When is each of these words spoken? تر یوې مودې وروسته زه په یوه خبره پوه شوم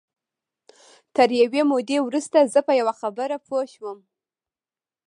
تر 1.15 1.27
یوې 1.41 1.61
مودې 1.69 1.97
وروسته 2.01 2.49
زه 2.53 2.59
په 2.67 2.73
یوه 2.79 2.93
خبره 3.01 3.35
پوه 3.45 3.63
شوم 3.73 3.97